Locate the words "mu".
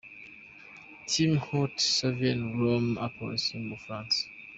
3.59-3.67